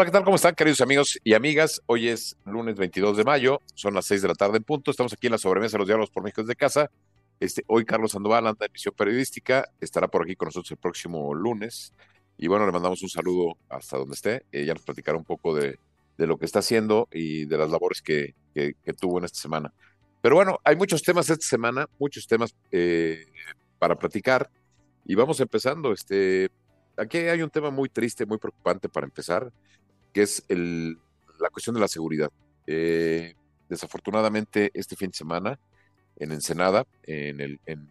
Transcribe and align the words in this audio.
Hola, 0.00 0.06
¿qué 0.06 0.12
tal? 0.12 0.24
¿Cómo 0.24 0.36
están, 0.36 0.54
queridos 0.54 0.80
amigos 0.80 1.20
y 1.22 1.34
amigas? 1.34 1.82
Hoy 1.84 2.08
es 2.08 2.34
lunes 2.46 2.74
22 2.74 3.18
de 3.18 3.24
mayo, 3.24 3.60
son 3.74 3.92
las 3.92 4.06
6 4.06 4.22
de 4.22 4.28
la 4.28 4.34
tarde 4.34 4.56
en 4.56 4.64
punto. 4.64 4.90
Estamos 4.90 5.12
aquí 5.12 5.26
en 5.26 5.32
la 5.32 5.36
sobremesa 5.36 5.72
de 5.72 5.80
los 5.80 5.86
diálogos 5.86 6.08
por 6.08 6.22
México 6.22 6.40
desde 6.40 6.56
casa. 6.56 6.90
Este, 7.38 7.64
hoy 7.66 7.84
Carlos 7.84 8.12
Sandoval 8.12 8.46
anda 8.46 8.64
en 8.64 8.72
misión 8.72 8.94
periodística, 8.96 9.68
estará 9.78 10.08
por 10.08 10.22
aquí 10.22 10.36
con 10.36 10.46
nosotros 10.46 10.70
el 10.70 10.78
próximo 10.78 11.34
lunes. 11.34 11.92
Y 12.38 12.48
bueno, 12.48 12.64
le 12.64 12.72
mandamos 12.72 13.02
un 13.02 13.10
saludo 13.10 13.58
hasta 13.68 13.98
donde 13.98 14.14
esté. 14.14 14.46
Ella 14.50 14.72
nos 14.72 14.84
platicará 14.84 15.18
un 15.18 15.24
poco 15.24 15.54
de, 15.54 15.78
de, 16.16 16.26
lo 16.26 16.38
que 16.38 16.46
está 16.46 16.60
haciendo 16.60 17.06
y 17.12 17.44
de 17.44 17.58
las 17.58 17.70
labores 17.70 18.00
que, 18.00 18.34
que, 18.54 18.76
que, 18.82 18.94
tuvo 18.94 19.18
en 19.18 19.26
esta 19.26 19.38
semana. 19.38 19.70
Pero 20.22 20.34
bueno, 20.34 20.60
hay 20.64 20.76
muchos 20.76 21.02
temas 21.02 21.28
esta 21.28 21.44
semana, 21.44 21.86
muchos 21.98 22.26
temas 22.26 22.56
eh, 22.72 23.26
para 23.78 23.96
platicar. 23.96 24.48
Y 25.04 25.14
vamos 25.14 25.40
empezando. 25.40 25.92
Este, 25.92 26.48
aquí 26.96 27.18
hay 27.18 27.42
un 27.42 27.50
tema 27.50 27.68
muy 27.68 27.90
triste, 27.90 28.24
muy 28.24 28.38
preocupante 28.38 28.88
para 28.88 29.04
empezar 29.04 29.52
que 30.12 30.22
es 30.22 30.44
el, 30.48 30.98
la 31.38 31.50
cuestión 31.50 31.74
de 31.74 31.80
la 31.80 31.88
seguridad. 31.88 32.30
Eh, 32.66 33.34
desafortunadamente, 33.68 34.70
este 34.74 34.96
fin 34.96 35.10
de 35.10 35.16
semana, 35.16 35.58
en 36.16 36.32
Ensenada, 36.32 36.86
en, 37.04 37.40
el, 37.40 37.60
en 37.66 37.90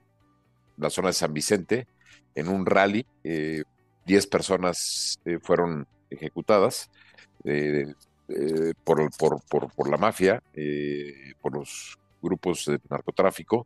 la 0.78 0.90
zona 0.90 1.10
de 1.10 1.14
San 1.14 1.34
Vicente, 1.34 1.88
en 2.36 2.48
un 2.48 2.66
rally, 2.66 3.06
10 3.24 3.26
eh, 3.26 3.64
personas 4.30 5.20
eh, 5.26 5.40
fueron 5.42 5.88
ejecutadas 6.10 6.90
por, 8.84 9.10
por, 9.18 9.42
por, 9.44 9.74
por, 9.74 9.90
la 9.90 9.98
mafia, 9.98 10.44
por 11.42 11.54
los 11.54 11.98
grupos 12.22 12.66
de 12.66 12.80
narcotráfico. 12.90 13.66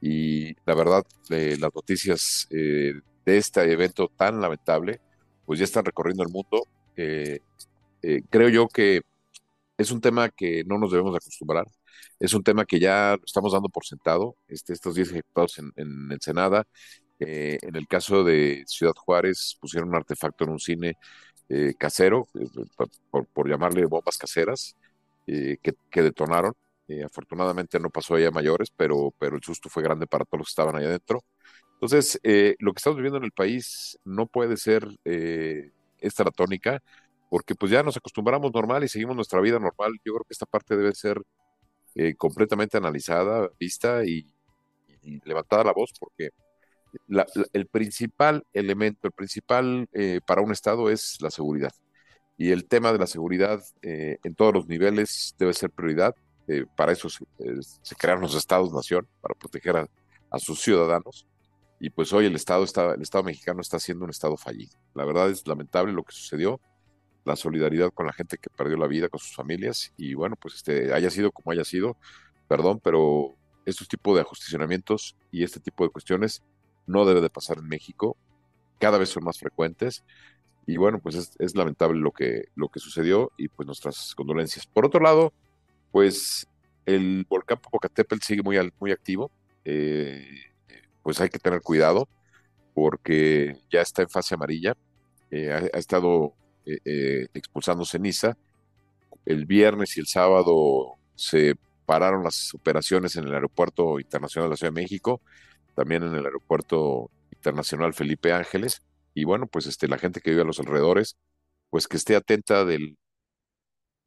Y 0.00 0.54
la 0.64 0.74
verdad, 0.74 1.04
las 1.28 1.74
noticias 1.74 2.48
de 2.50 3.36
este 3.36 3.60
evento 3.70 4.10
tan 4.16 4.40
lamentable, 4.40 5.00
pues 5.44 5.58
ya 5.58 5.64
están 5.64 5.84
recorriendo 5.84 6.22
el 6.22 6.30
mundo. 6.30 6.66
Eh, 6.96 7.40
creo 8.30 8.48
yo 8.48 8.68
que 8.68 9.02
es 9.78 9.90
un 9.90 10.00
tema 10.00 10.28
que 10.28 10.62
no 10.64 10.78
nos 10.78 10.90
debemos 10.90 11.16
acostumbrar, 11.16 11.66
es 12.18 12.34
un 12.34 12.42
tema 12.42 12.66
que 12.66 12.78
ya 12.78 13.16
estamos 13.24 13.52
dando 13.52 13.68
por 13.70 13.84
sentado, 13.86 14.36
este, 14.48 14.74
estos 14.74 14.94
10 14.94 15.10
ejecutados 15.10 15.58
en, 15.58 15.72
en 15.76 16.12
Ensenada, 16.12 16.66
eh, 17.18 17.58
en 17.62 17.76
el 17.76 17.86
caso 17.86 18.22
de 18.24 18.64
Ciudad 18.66 18.94
Juárez 18.94 19.56
pusieron 19.60 19.90
un 19.90 19.96
artefacto 19.96 20.44
en 20.44 20.50
un 20.50 20.58
cine 20.60 20.96
eh, 21.48 21.74
casero, 21.78 22.28
por, 23.10 23.26
por, 23.26 23.48
llamarle 23.48 23.86
bombas 23.86 24.18
caseras, 24.18 24.76
que, 25.26 25.58
que, 25.90 26.02
detonaron. 26.02 26.54
afortunadamente 27.04 27.78
no 27.78 27.90
pasó 27.90 28.14
allá 28.16 28.30
mayores, 28.30 28.70
pero, 28.76 29.14
pero 29.18 29.36
el 29.36 29.42
susto 29.42 29.68
fue 29.68 29.82
grande 29.82 30.06
para 30.06 30.24
todos 30.24 30.40
los 30.40 30.48
que 30.48 30.52
estaban 30.52 30.76
allá 30.76 30.88
adentro. 30.88 31.22
Entonces, 31.74 32.20
lo 32.58 32.72
que 32.72 32.78
estamos 32.78 32.96
viviendo 32.96 33.18
en 33.18 33.24
el 33.24 33.32
país 33.32 33.98
no 34.04 34.26
puede 34.26 34.56
ser 34.56 34.88
esta 35.04 36.24
la 36.24 36.30
tónica 36.32 36.82
porque 37.30 37.54
pues 37.54 37.70
ya 37.70 37.82
nos 37.82 37.96
acostumbramos 37.96 38.52
normal 38.52 38.84
y 38.84 38.88
seguimos 38.88 39.14
nuestra 39.14 39.40
vida 39.40 39.58
normal. 39.58 39.92
Yo 40.04 40.14
creo 40.14 40.24
que 40.24 40.32
esta 40.34 40.46
parte 40.46 40.76
debe 40.76 40.92
ser 40.94 41.22
eh, 41.94 42.14
completamente 42.16 42.76
analizada, 42.76 43.48
vista 43.58 44.04
y, 44.04 44.26
y, 45.02 45.20
levantada 45.24 45.62
la 45.62 45.72
voz, 45.72 45.92
porque 45.98 46.30
la, 47.06 47.24
la, 47.36 47.46
el 47.52 47.66
principal 47.68 48.44
elemento, 48.52 49.06
el 49.06 49.12
principal 49.12 49.88
eh, 49.92 50.20
para 50.26 50.42
un 50.42 50.50
Estado 50.50 50.90
es 50.90 51.18
la 51.20 51.30
seguridad. 51.30 51.72
Y 52.36 52.50
el 52.50 52.66
tema 52.66 52.92
de 52.92 52.98
la 52.98 53.06
seguridad 53.06 53.62
eh, 53.82 54.18
en 54.24 54.34
todos 54.34 54.52
los 54.52 54.66
niveles 54.66 55.36
debe 55.38 55.54
ser 55.54 55.70
prioridad. 55.70 56.16
Eh, 56.48 56.64
para 56.76 56.90
eso 56.90 57.08
se, 57.08 57.24
se, 57.60 57.94
crearon 57.94 58.22
los 58.22 58.34
Estados-nación, 58.34 59.06
para 59.20 59.36
proteger 59.36 59.76
a, 59.76 59.86
a, 60.30 60.38
sus 60.40 60.60
ciudadanos. 60.60 61.28
Y 61.78 61.90
pues 61.90 62.12
hoy 62.12 62.26
el 62.26 62.34
Estado, 62.34 62.64
está, 62.64 62.94
el 62.94 63.02
Estado 63.02 63.22
mexicano 63.22 63.60
está 63.60 63.78
siendo 63.78 64.04
un 64.04 64.10
Estado 64.10 64.36
fallido. 64.36 64.76
La 64.94 65.04
verdad 65.04 65.30
es 65.30 65.46
lamentable 65.46 65.92
lo 65.92 66.02
que 66.02 66.12
sucedió 66.12 66.60
la 67.30 67.36
solidaridad 67.36 67.90
con 67.92 68.06
la 68.06 68.12
gente 68.12 68.36
que 68.36 68.50
perdió 68.50 68.76
la 68.76 68.86
vida, 68.86 69.08
con 69.08 69.20
sus 69.20 69.34
familias, 69.34 69.92
y 69.96 70.14
bueno, 70.14 70.36
pues 70.36 70.56
este, 70.56 70.92
haya 70.92 71.10
sido 71.10 71.32
como 71.32 71.52
haya 71.52 71.64
sido, 71.64 71.96
perdón, 72.48 72.80
pero 72.82 73.34
estos 73.64 73.88
tipos 73.88 74.14
de 74.14 74.22
ajusticionamientos 74.22 75.16
y 75.30 75.44
este 75.44 75.60
tipo 75.60 75.84
de 75.84 75.90
cuestiones 75.90 76.42
no 76.86 77.04
debe 77.04 77.20
de 77.20 77.30
pasar 77.30 77.58
en 77.58 77.68
México, 77.68 78.16
cada 78.78 78.98
vez 78.98 79.10
son 79.10 79.24
más 79.24 79.38
frecuentes, 79.38 80.04
y 80.66 80.76
bueno, 80.76 81.00
pues 81.00 81.34
es, 81.38 81.54
lamentable 81.54 81.98
lo 82.00 82.12
que, 82.12 82.44
lo 82.54 82.68
que 82.68 82.80
sucedió, 82.80 83.32
y 83.36 83.48
pues 83.48 83.66
nuestras 83.66 84.14
condolencias. 84.14 84.66
Por 84.66 84.86
otro 84.86 85.00
lado, 85.00 85.32
pues 85.90 86.46
el 86.86 87.26
volcán 87.28 87.58
Popocatépetl 87.58 88.22
sigue 88.22 88.42
muy, 88.42 88.58
muy 88.78 88.92
activo, 88.92 89.30
eh, 89.64 90.26
pues 91.02 91.20
hay 91.20 91.28
que 91.28 91.38
tener 91.38 91.60
cuidado, 91.62 92.08
porque 92.74 93.56
ya 93.70 93.80
está 93.80 94.02
en 94.02 94.08
fase 94.08 94.34
amarilla, 94.34 94.76
eh, 95.30 95.52
ha 95.52 95.78
estado 95.78 96.34
eh, 96.66 96.78
eh, 96.84 97.26
expulsando 97.34 97.84
ceniza. 97.84 98.36
El 99.24 99.46
viernes 99.46 99.96
y 99.96 100.00
el 100.00 100.06
sábado 100.06 100.96
se 101.14 101.56
pararon 101.86 102.24
las 102.24 102.54
operaciones 102.54 103.16
en 103.16 103.24
el 103.24 103.34
Aeropuerto 103.34 103.98
Internacional 103.98 104.48
de 104.48 104.52
la 104.52 104.56
Ciudad 104.56 104.72
de 104.72 104.80
México, 104.80 105.20
también 105.74 106.02
en 106.02 106.14
el 106.14 106.24
Aeropuerto 106.24 107.10
Internacional 107.32 107.94
Felipe 107.94 108.32
Ángeles. 108.32 108.82
Y 109.14 109.24
bueno, 109.24 109.46
pues 109.46 109.66
este, 109.66 109.88
la 109.88 109.98
gente 109.98 110.20
que 110.20 110.30
vive 110.30 110.42
a 110.42 110.46
los 110.46 110.60
alrededores, 110.60 111.16
pues 111.70 111.88
que 111.88 111.96
esté 111.96 112.16
atenta 112.16 112.64
de 112.64 112.96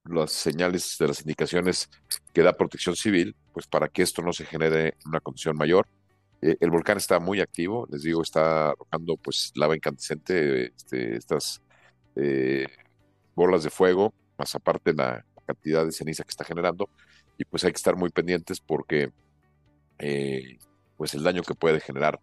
las 0.06 0.32
señales, 0.32 0.98
de 1.00 1.08
las 1.08 1.22
indicaciones 1.22 1.90
que 2.34 2.42
da 2.42 2.58
Protección 2.58 2.96
Civil, 2.96 3.36
pues 3.54 3.68
para 3.68 3.88
que 3.88 4.02
esto 4.02 4.22
no 4.22 4.34
se 4.34 4.46
genere 4.46 4.96
una 5.06 5.20
condición 5.20 5.58
mayor. 5.58 5.88
Eh, 6.42 6.58
el 6.60 6.72
volcán 6.72 6.98
está 6.98 7.20
muy 7.20 7.40
activo, 7.42 7.88
les 7.90 8.04
digo, 8.04 8.22
está 8.22 8.70
arrojando 8.72 9.18
pues 9.18 9.52
lava 9.56 9.76
incandescente, 9.76 10.68
este, 10.76 11.16
estas 11.16 11.62
eh, 12.16 12.68
bolas 13.36 13.64
de 13.64 13.70
fuego, 13.70 14.14
más 14.38 14.54
aparte 14.56 14.94
la, 14.94 15.26
cantidad 15.46 15.86
de 15.86 15.92
ceniza 15.92 16.24
que 16.24 16.30
está 16.30 16.46
generando, 16.46 16.90
y 17.38 17.44
pues 17.44 17.66
hay 17.66 17.72
que 17.72 17.78
estar 17.78 17.98
muy 17.98 18.10
pendientes 18.10 18.62
porque 18.62 19.12
eh, 20.00 20.58
pues 20.96 21.14
el 21.16 21.24
daño 21.24 21.44
que 21.44 21.54
puede 21.54 21.82
generar 21.82 22.20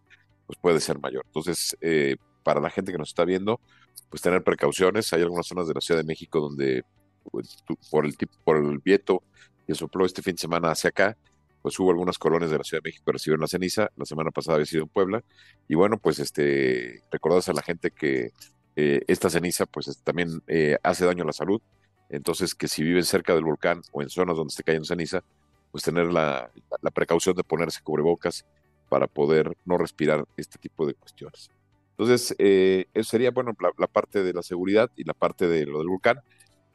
pues 0.47 0.59
puede 0.59 0.79
ser 0.79 0.99
mayor. 0.99 1.23
Entonces, 1.27 1.77
eh, 1.81 2.17
para 2.43 2.59
la 2.59 2.69
gente 2.69 2.91
que 2.91 2.97
nos 2.97 3.09
está 3.09 3.23
viendo, 3.23 3.61
pues 4.09 4.21
tener 4.21 4.43
precauciones. 4.43 5.11
Hay 5.13 5.21
algunas 5.21 5.47
zonas 5.47 5.67
de 5.67 5.73
la 5.73 5.81
Ciudad 5.81 6.01
de 6.01 6.05
México 6.05 6.41
donde 6.41 6.83
pues, 7.31 7.63
por 7.89 8.05
el 8.05 8.17
tipo, 8.17 8.33
por 8.43 8.57
el 8.57 8.79
viento 8.79 9.23
que 9.65 9.75
sopló 9.75 10.05
este 10.05 10.21
fin 10.21 10.35
de 10.35 10.41
semana 10.41 10.71
hacia 10.71 10.89
acá, 10.89 11.17
pues 11.61 11.79
hubo 11.79 11.91
algunas 11.91 12.17
colonias 12.17 12.51
de 12.51 12.57
la 12.57 12.63
Ciudad 12.63 12.81
de 12.83 12.89
México 12.89 13.05
que 13.05 13.11
recibieron 13.13 13.41
la 13.41 13.47
ceniza. 13.47 13.89
La 13.95 14.05
semana 14.05 14.31
pasada 14.31 14.55
había 14.55 14.65
sido 14.65 14.83
en 14.83 14.89
Puebla. 14.89 15.23
Y 15.67 15.75
bueno, 15.75 15.97
pues 15.97 16.19
este, 16.19 17.01
recordarles 17.11 17.47
a 17.49 17.53
la 17.53 17.61
gente 17.61 17.91
que 17.91 18.31
eh, 18.75 19.01
esta 19.07 19.29
ceniza 19.29 19.65
pues 19.65 20.01
también 20.03 20.41
eh, 20.47 20.77
hace 20.83 21.05
daño 21.05 21.23
a 21.23 21.27
la 21.27 21.33
salud, 21.33 21.61
entonces 22.09 22.55
que 22.55 22.67
si 22.67 22.83
viven 22.83 23.03
cerca 23.03 23.33
del 23.33 23.43
volcán 23.43 23.81
o 23.91 24.01
en 24.01 24.09
zonas 24.09 24.37
donde 24.37 24.51
esté 24.51 24.63
cayendo 24.63 24.85
ceniza, 24.85 25.23
pues 25.71 25.83
tener 25.83 26.11
la, 26.11 26.51
la 26.81 26.91
precaución 26.91 27.35
de 27.35 27.43
ponerse 27.43 27.81
cubrebocas 27.81 28.45
para 28.89 29.07
poder 29.07 29.55
no 29.65 29.77
respirar 29.77 30.25
este 30.35 30.57
tipo 30.59 30.85
de 30.85 30.93
cuestiones. 30.93 31.49
Entonces, 31.91 32.35
eh, 32.39 32.85
eso 32.93 33.11
sería, 33.11 33.31
bueno, 33.31 33.53
la, 33.77 33.87
parte 33.87 34.23
de 34.23 34.33
la 34.33 34.41
seguridad 34.41 34.89
y 34.95 35.03
la 35.03 35.13
parte 35.13 35.47
de 35.47 35.65
lo 35.65 35.79
del 35.79 35.87
volcán. 35.87 36.19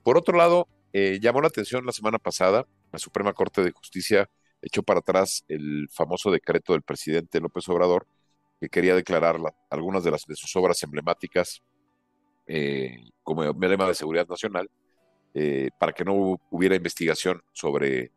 Por 0.02 0.16
otro 0.16 0.36
lado, 0.38 0.68
llamó 1.20 1.42
la 1.42 1.48
atención 1.48 1.84
la 1.84 1.92
semana 1.92 2.18
pasada, 2.18 2.66
la 2.90 2.98
Suprema 2.98 3.34
Corte 3.34 3.62
de 3.62 3.70
Justicia 3.72 4.30
echó 4.62 4.82
para 4.82 5.00
atrás 5.00 5.44
el 5.48 5.88
famoso 5.90 6.30
decreto 6.30 6.72
del 6.72 6.82
presidente 6.82 7.40
López 7.40 7.68
Obrador, 7.68 8.06
que 8.60 8.68
quería 8.68 8.94
declarar 8.94 9.38
la, 9.38 9.54
algunas 9.70 10.02
de, 10.04 10.10
las, 10.10 10.24
de 10.24 10.34
sus 10.34 10.54
obras 10.56 10.82
emblemáticas 10.82 11.62
eh, 12.46 13.04
como 13.22 13.44
emblema 13.44 13.86
de 13.86 13.94
seguridad 13.94 14.28
nacional, 14.28 14.70
eh, 15.34 15.70
para 15.78 15.92
que 15.92 16.04
no 16.04 16.38
hubiera 16.50 16.76
investigación 16.76 17.42
sobre 17.52 18.10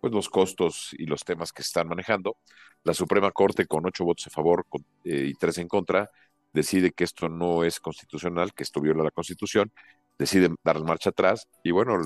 pues, 0.00 0.12
los 0.12 0.28
costos 0.28 0.94
y 0.98 1.06
los 1.06 1.24
temas 1.24 1.52
que 1.52 1.62
están 1.62 1.88
manejando. 1.88 2.36
La 2.84 2.94
Suprema 2.94 3.30
Corte, 3.30 3.66
con 3.66 3.86
ocho 3.86 4.04
votos 4.04 4.26
a 4.26 4.30
favor 4.30 4.66
eh, 5.04 5.28
y 5.30 5.34
tres 5.34 5.58
en 5.58 5.68
contra, 5.68 6.10
decide 6.52 6.92
que 6.92 7.04
esto 7.04 7.28
no 7.28 7.64
es 7.64 7.80
constitucional, 7.80 8.52
que 8.52 8.62
esto 8.64 8.80
viola 8.80 9.04
la 9.04 9.10
Constitución, 9.10 9.72
decide 10.18 10.50
dar 10.64 10.82
marcha 10.82 11.10
atrás 11.10 11.48
y 11.62 11.70
bueno, 11.70 11.98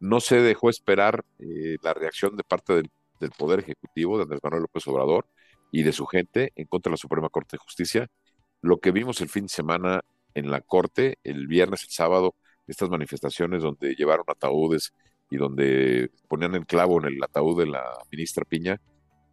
no 0.00 0.20
se 0.20 0.40
dejó 0.40 0.70
esperar 0.70 1.24
eh, 1.38 1.76
la 1.82 1.94
reacción 1.94 2.36
de 2.36 2.44
parte 2.44 2.74
del, 2.74 2.90
del 3.20 3.30
Poder 3.30 3.60
Ejecutivo 3.60 4.16
de 4.16 4.24
Andrés 4.24 4.40
Manuel 4.42 4.62
López 4.62 4.86
Obrador 4.88 5.26
y 5.70 5.82
de 5.82 5.92
su 5.92 6.06
gente 6.06 6.52
en 6.56 6.66
contra 6.66 6.90
de 6.90 6.94
la 6.94 6.98
Suprema 6.98 7.28
Corte 7.28 7.56
de 7.56 7.58
Justicia, 7.58 8.08
lo 8.62 8.78
que 8.78 8.92
vimos 8.92 9.20
el 9.20 9.28
fin 9.28 9.44
de 9.44 9.50
semana 9.50 10.00
en 10.34 10.50
la 10.50 10.60
corte, 10.60 11.18
el 11.24 11.46
viernes, 11.46 11.84
el 11.84 11.90
sábado, 11.90 12.34
estas 12.66 12.90
manifestaciones 12.90 13.62
donde 13.62 13.94
llevaron 13.94 14.24
ataúdes 14.28 14.92
y 15.30 15.36
donde 15.36 16.10
ponían 16.28 16.54
el 16.54 16.66
clavo 16.66 17.00
en 17.00 17.14
el 17.14 17.22
ataúd 17.22 17.58
de 17.58 17.66
la 17.66 17.84
ministra 18.10 18.44
Piña, 18.44 18.80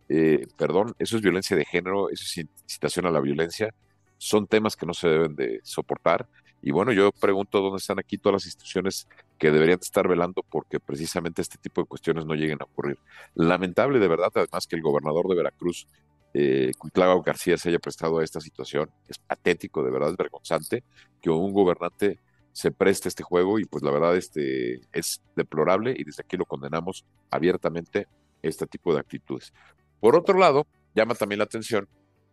eh, 0.09 0.45
perdón, 0.57 0.93
eso 0.99 1.17
es 1.17 1.21
violencia 1.21 1.57
de 1.57 1.65
género, 1.65 2.09
eso 2.09 2.23
es 2.23 2.37
incitación 2.37 3.05
a 3.05 3.11
la 3.11 3.19
violencia, 3.19 3.73
son 4.17 4.47
temas 4.47 4.75
que 4.75 4.85
no 4.85 4.93
se 4.93 5.07
deben 5.07 5.35
de 5.35 5.59
soportar. 5.63 6.27
Y 6.61 6.71
bueno, 6.71 6.93
yo 6.93 7.11
pregunto 7.11 7.59
dónde 7.59 7.77
están 7.77 7.99
aquí 7.99 8.17
todas 8.17 8.35
las 8.35 8.45
instituciones 8.45 9.07
que 9.37 9.51
deberían 9.51 9.79
estar 9.81 10.07
velando 10.07 10.43
porque 10.49 10.79
precisamente 10.79 11.41
este 11.41 11.57
tipo 11.57 11.81
de 11.81 11.87
cuestiones 11.87 12.25
no 12.25 12.33
lleguen 12.33 12.59
a 12.61 12.63
ocurrir. 12.63 12.97
Lamentable 13.35 13.99
de 13.99 14.07
verdad, 14.07 14.31
además, 14.33 14.65
que 14.65 14.77
el 14.77 14.81
gobernador 14.81 15.27
de 15.27 15.35
Veracruz 15.35 15.87
eh, 16.33 16.71
García 17.25 17.57
se 17.57 17.69
haya 17.69 17.79
prestado 17.79 18.19
a 18.19 18.23
esta 18.23 18.41
situación. 18.41 18.89
Es 19.07 19.17
patético, 19.19 19.83
de 19.83 19.91
verdad, 19.91 20.11
es 20.11 20.17
vergonzante 20.17 20.83
que 21.21 21.29
un 21.29 21.53
gobernante 21.53 22.19
se 22.51 22.71
preste 22.71 23.09
este 23.09 23.23
juego 23.23 23.59
y 23.59 23.65
pues 23.65 23.83
la 23.83 23.91
verdad 23.91 24.15
este, 24.15 24.81
es 24.91 25.21
deplorable 25.35 25.95
y 25.97 26.03
desde 26.03 26.21
aquí 26.21 26.37
lo 26.37 26.45
condenamos 26.45 27.05
abiertamente 27.31 28.07
este 28.41 28.67
tipo 28.67 28.93
de 28.93 28.99
actitudes. 28.99 29.53
Por 29.99 30.15
otro 30.15 30.37
lado, 30.37 30.67
llama 30.93 31.15
también 31.15 31.39
la 31.39 31.45
atención 31.45 31.87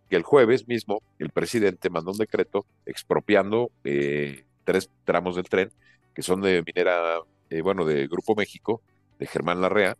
que 0.08 0.17
el 0.17 0.23
jueves 0.23 0.69
mismo 0.69 1.03
el 1.19 1.31
presidente 1.31 1.88
mandó 1.88 2.11
un 2.11 2.19
decreto 2.19 2.67
expropiando 2.85 3.70
eh, 3.85 4.44
tres 4.64 4.91
tramos 5.05 5.37
del 5.37 5.49
tren 5.49 5.70
que 6.14 6.23
son 6.23 6.41
de 6.43 6.62
minera, 6.67 7.20
eh, 7.49 7.62
bueno, 7.62 7.85
de 7.85 8.08
Grupo 8.08 8.35
México, 8.35 8.82
de 9.19 9.26
Germán 9.26 9.61
Larrea, 9.61 9.96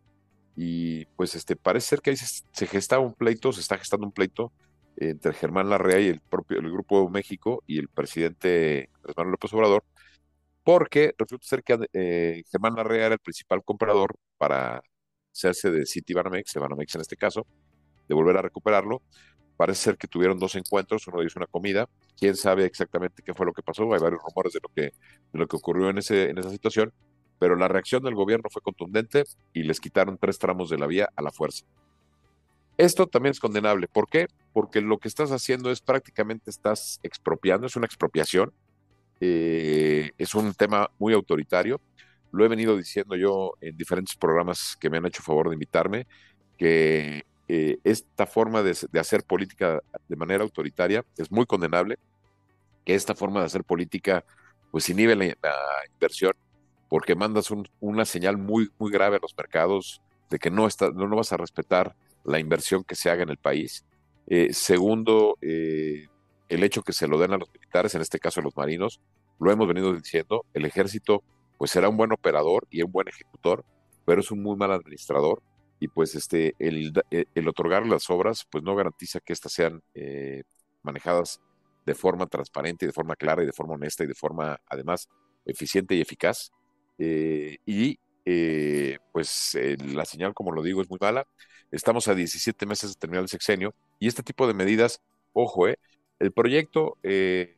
y 0.57 1.07
pues 1.17 1.35
este 1.35 1.57
parece 1.57 1.89
ser 1.89 2.01
que 2.01 2.11
ahí 2.11 2.17
se, 2.17 2.43
se 2.53 2.99
un 2.99 3.15
pleito, 3.15 3.53
se 3.53 3.61
está 3.61 3.79
gestando 3.79 4.07
un 4.07 4.13
pleito 4.13 4.53
entre 4.97 5.33
Germán 5.33 5.71
Larrea 5.71 6.01
y 6.01 6.09
el 6.09 6.21
propio 6.21 6.59
el 6.59 6.71
Grupo 6.71 7.09
México 7.09 7.63
y 7.67 7.79
el 7.79 7.89
presidente 7.89 8.91
Manuel 9.17 9.33
López 9.33 9.53
Obrador, 9.55 9.85
porque 10.65 11.15
resulta 11.19 11.47
ser 11.47 11.63
que 11.63 11.79
eh, 11.93 12.43
Germán 12.51 12.75
Larrea 12.75 13.07
era 13.07 13.15
el 13.15 13.21
principal 13.21 13.63
comprador 13.65 14.15
para 14.39 14.83
hacerse 15.33 15.71
de 15.71 15.87
City 15.87 16.13
Banamex, 16.13 16.53
de 16.53 16.61
Banamex 16.61 16.95
en 16.95 17.01
este 17.01 17.17
caso, 17.17 17.47
de 18.09 18.15
volver 18.15 18.37
a 18.37 18.43
recuperarlo. 18.43 19.03
Parece 19.57 19.83
ser 19.83 19.99
que 19.99 20.09
tuvieron 20.09 20.39
dos 20.39 20.55
encuentros, 20.57 21.07
uno 21.07 21.21
de 21.21 21.29
una 21.37 21.47
comida. 21.47 21.89
Quién 22.19 22.35
sabe 22.35 22.65
exactamente 22.65 23.23
qué 23.23 23.35
fue 23.35 23.47
lo 23.47 23.53
que 23.53 23.63
pasó. 23.63 23.83
Hay 23.93 24.01
varios 24.01 24.23
rumores 24.23 24.55
de 24.55 24.61
lo 24.63 24.69
que, 24.75 24.83
de 24.83 25.39
lo 25.39 25.47
que 25.47 25.57
ocurrió 25.57 25.91
en, 25.91 25.99
ese, 25.99 26.31
en 26.31 26.39
esa 26.39 26.51
situación, 26.51 26.93
pero 27.41 27.57
la 27.57 27.67
reacción 27.67 28.05
del 28.05 28.15
gobierno 28.15 28.51
fue 28.51 28.63
contundente 28.63 29.25
y 29.55 29.65
les 29.65 29.81
quitaron 29.81 30.19
tres 30.19 30.39
tramos 30.39 30.69
de 30.69 30.79
la 30.79 30.87
vía 30.87 31.09
a 31.17 31.23
la 31.23 31.33
fuerza. 31.33 31.65
Esto 32.77 33.07
también 33.07 33.33
es 33.33 33.41
condenable. 33.41 33.89
¿Por 33.89 34.09
qué? 34.09 34.29
Porque 34.53 34.83
lo 34.83 34.99
que 34.99 35.09
estás 35.09 35.33
haciendo 35.33 35.71
es 35.71 35.81
prácticamente 35.81 36.51
estás 36.51 37.01
expropiando, 37.03 37.67
es 37.67 37.77
una 37.77 37.87
expropiación, 37.87 38.53
eh, 39.21 40.13
es 40.19 40.35
un 40.35 40.53
tema 40.55 40.91
muy 40.99 41.15
autoritario. 41.15 41.81
Lo 42.31 42.45
he 42.45 42.49
venido 42.49 42.77
diciendo 42.77 43.17
yo 43.17 43.55
en 43.63 43.77
diferentes 43.77 44.15
programas 44.17 44.77
que 44.79 44.91
me 44.91 44.99
han 44.99 45.07
hecho 45.07 45.23
favor 45.23 45.49
de 45.49 45.55
invitarme, 45.55 46.07
que 46.59 47.25
eh, 47.49 47.79
esta 47.85 48.27
forma 48.27 48.63
de, 48.63 48.77
hacer 49.01 49.25
política 49.25 49.83
de 50.09 50.17
manera 50.17 50.45
autoritaria 50.45 51.05
es 51.17 51.33
muy 51.33 51.47
condenable, 51.47 51.99
que 52.85 52.95
esta 52.95 53.15
forma 53.15 53.41
de 53.41 53.47
hacer 53.47 53.65
política 53.65 54.25
pues 54.71 54.89
inhibe 54.89 55.17
la, 55.17 55.35
inversión, 55.95 56.33
porque 56.91 57.15
mandas 57.15 57.51
una 57.79 58.05
señal 58.05 58.37
muy, 58.37 58.69
muy 58.77 58.91
grave 58.91 59.17
a 59.17 59.21
los 59.23 59.35
mercados 59.37 60.03
de 60.29 60.41
que 60.41 60.51
no, 60.51 60.67
está, 60.67 60.91
no, 60.91 61.09
vas 61.09 61.33
a 61.33 61.37
respetar 61.37 61.97
la 62.25 62.41
inversión 62.41 62.83
que 62.83 62.97
se 62.97 63.11
haga 63.11 63.23
en 63.23 63.31
el 63.31 63.39
país. 63.39 63.87
Eh, 64.27 64.53
segundo, 64.53 65.39
eh, 65.41 66.09
el 66.49 66.65
hecho 66.65 66.83
que 66.83 66.93
se 66.93 67.07
lo 67.07 67.17
den 67.17 67.33
a 67.33 67.39
los 67.39 67.49
militares, 67.55 67.95
en 67.95 68.03
este 68.03 68.19
caso 68.19 68.41
a 68.41 68.43
los 68.43 68.57
marinos, 68.57 69.01
lo 69.39 69.53
hemos 69.53 69.69
venido 69.69 69.95
diciendo, 69.95 70.45
el 70.53 70.65
ejército 70.65 71.23
pues 71.59 71.71
será 71.71 71.89
un 71.89 71.97
buen 71.97 72.11
operador 72.11 72.67
y 72.71 72.83
un 72.83 72.91
buen 72.91 73.07
ejecutor, 73.07 73.65
pero 74.05 74.21
es 74.21 74.33
un 74.33 74.43
muy 74.43 74.57
mal 74.57 74.73
administrador 74.73 75.43
y 75.79 75.87
pues 75.87 76.17
este 76.17 76.57
el, 76.59 76.93
eh, 77.13 77.27
el 77.37 77.49
otorgar 77.49 77.87
las 77.87 78.11
obras 78.11 78.49
pues 78.51 78.65
no 78.65 78.75
garantiza 78.75 79.21
que 79.21 79.33
éstas 79.33 79.53
sean 79.53 79.81
manejadas 80.83 81.41
de 81.87 81.95
forma 81.95 82.27
transparente, 82.27 82.87
de 82.87 82.93
forma 82.93 83.15
clara 83.15 83.45
y 83.45 83.47
de 83.47 83.53
forma 83.53 83.75
honesta 83.75 84.03
y 84.03 84.09
de 84.09 84.15
forma 84.15 84.61
además 84.67 85.09
eficiente 85.47 85.95
y 85.95 86.01
eficaz. 86.01 86.51
Eh, 87.01 87.59
y 87.67 87.99
pues 89.13 89.59
la 89.79 90.05
señal, 90.05 90.35
como 90.35 90.53
lo 90.53 90.63
digo, 90.63 90.83
es 90.83 90.89
muy 90.89 90.99
mala. 91.01 91.27
Estamos 91.73 92.07
a 92.07 92.15
17 92.15 92.65
meses 92.67 92.95
de 92.95 93.01
terminar 93.01 93.23
el 93.23 93.29
sexenio 93.29 93.75
y 93.99 94.07
este 94.07 94.23
tipo 94.23 94.47
de 94.47 94.55
medidas, 94.55 95.03
ojo, 95.33 95.67
eh, 95.69 95.79
el 96.21 96.33
proyecto 96.33 96.99
eh, 97.03 97.57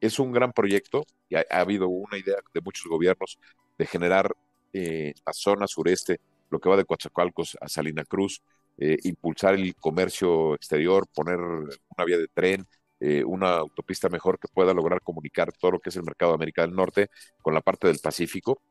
es 0.00 0.18
un 0.18 0.32
gran 0.32 0.52
proyecto 0.52 1.04
y 1.28 1.36
ha, 1.36 1.44
habido 1.50 1.88
una 1.88 2.18
idea 2.18 2.36
de 2.52 2.60
muchos 2.60 2.86
gobiernos 2.86 3.38
de 3.78 3.86
generar 3.86 4.34
eh, 4.72 5.14
la 5.24 5.32
zona 5.32 5.66
sureste, 5.66 6.20
lo 6.50 6.58
que 6.58 6.68
va 6.68 6.76
de 6.76 6.84
Coatzacoalcos 6.84 7.56
a 7.60 7.68
Salina 7.68 8.04
Cruz, 8.04 8.42
eh, 8.78 8.98
impulsar 9.04 9.54
el 9.54 9.74
comercio 9.76 10.54
exterior, 10.54 11.06
poner 11.14 11.38
una 11.38 12.04
vía 12.04 12.18
de 12.18 12.28
tren, 12.28 12.66
eh, 13.02 13.24
una 13.24 13.56
autopista 13.56 14.08
mejor 14.08 14.38
que 14.38 14.48
pueda 14.48 14.72
lograr 14.72 15.02
comunicar 15.02 15.52
todo 15.52 15.72
lo 15.72 15.80
que 15.80 15.90
es 15.90 15.96
el 15.96 16.04
mercado 16.04 16.32
de 16.32 16.36
América 16.36 16.62
del 16.62 16.74
Norte 16.74 17.08
con 17.42 17.54
la 17.54 17.60
parte 17.60 17.88
del 17.88 17.98
Pacífico. 17.98 18.62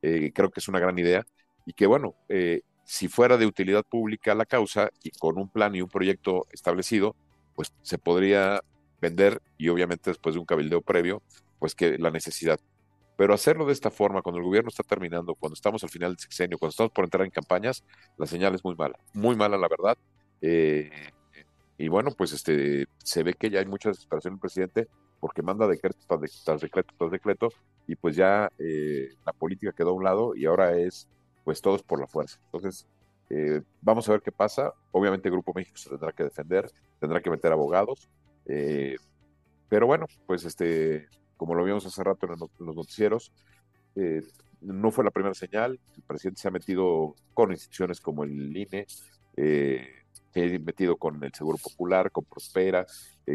creo 0.00 0.50
que 0.50 0.60
es 0.60 0.68
una 0.68 0.80
gran 0.80 0.98
idea 0.98 1.24
y 1.66 1.72
que 1.72 1.86
bueno, 1.86 2.14
si 2.84 3.08
fuera 3.08 3.36
de 3.36 3.46
utilidad 3.46 3.84
pública 3.84 4.34
la 4.34 4.46
causa 4.46 4.90
y 5.02 5.10
con 5.10 5.38
un 5.38 5.50
plan 5.50 5.74
y 5.74 5.82
un 5.82 5.90
proyecto 5.90 6.46
establecido, 6.52 7.14
pues 7.54 7.72
se 7.82 7.98
podría 7.98 8.62
vender 9.00 9.42
y 9.58 9.68
obviamente 9.68 10.10
después 10.10 10.34
de 10.34 10.40
un 10.40 10.46
cabildeo 10.46 10.80
previo, 10.80 11.22
pues 11.58 11.74
que 11.74 11.98
la 11.98 12.10
necesidad. 12.10 12.58
Pero 13.18 13.34
hacerlo 13.34 13.66
de 13.66 13.72
esta 13.72 13.90
forma, 13.90 14.22
cuando 14.22 14.38
el 14.38 14.44
gobierno 14.44 14.68
está 14.68 14.84
terminando, 14.84 15.34
cuando 15.34 15.54
estamos 15.54 15.82
al 15.82 15.90
final 15.90 16.12
del 16.12 16.20
sexenio, 16.20 16.56
cuando 16.56 16.70
estamos 16.70 16.92
por 16.92 17.04
entrar 17.04 17.24
en 17.24 17.30
campañas, 17.30 17.84
la 18.16 18.26
señal 18.26 18.54
es 18.54 18.64
muy 18.64 18.74
mala, 18.76 18.98
muy 19.12 19.34
mala 19.36 19.58
la 19.58 19.68
verdad. 19.68 19.98
Eh, 20.40 20.90
y 21.78 21.88
bueno, 21.88 22.10
pues 22.10 22.32
este 22.32 22.86
se 22.98 23.22
ve 23.22 23.34
que 23.34 23.50
ya 23.50 23.60
hay 23.60 23.66
mucha 23.66 23.88
desesperación 23.88 24.34
el 24.34 24.40
presidente 24.40 24.88
porque 25.20 25.42
manda 25.42 25.66
decreto 25.66 25.98
tras, 26.06 26.60
decreto 26.60 26.94
tras 26.98 27.10
decreto 27.10 27.48
y 27.86 27.96
pues 27.96 28.16
ya 28.16 28.50
eh, 28.58 29.08
la 29.24 29.32
política 29.32 29.72
quedó 29.72 29.90
a 29.90 29.94
un 29.94 30.04
lado 30.04 30.34
y 30.34 30.44
ahora 30.46 30.76
es 30.76 31.08
pues 31.44 31.62
todos 31.62 31.82
por 31.82 31.98
la 31.98 32.06
fuerza. 32.06 32.38
Entonces, 32.46 32.86
eh, 33.30 33.62
vamos 33.80 34.08
a 34.08 34.12
ver 34.12 34.22
qué 34.22 34.32
pasa. 34.32 34.74
Obviamente 34.92 35.28
el 35.28 35.32
Grupo 35.32 35.52
México 35.54 35.76
se 35.76 35.90
tendrá 35.90 36.12
que 36.12 36.24
defender, 36.24 36.70
tendrá 37.00 37.20
que 37.20 37.30
meter 37.30 37.52
abogados, 37.52 38.08
eh, 38.46 38.96
pero 39.68 39.86
bueno, 39.86 40.06
pues 40.26 40.44
este, 40.44 41.08
como 41.36 41.54
lo 41.54 41.64
vimos 41.64 41.86
hace 41.86 42.02
rato 42.02 42.26
en, 42.26 42.38
los 42.38 42.76
noticieros, 42.76 43.32
eh, 43.96 44.22
no 44.60 44.90
fue 44.90 45.04
la 45.04 45.10
primera 45.10 45.34
señal. 45.34 45.78
El 45.96 46.02
presidente 46.02 46.40
se 46.40 46.48
ha 46.48 46.50
metido 46.50 47.14
con 47.34 47.50
instituciones 47.50 48.00
como 48.00 48.24
el 48.24 48.56
INE, 48.56 48.86
eh, 50.34 50.48
se 50.48 50.56
ha 50.56 50.58
metido 50.58 50.96
con 50.96 51.22
el 51.22 51.32
Seguro 51.32 51.58
Popular, 51.58 52.10
con 52.10 52.24
Prospera, 52.24 52.86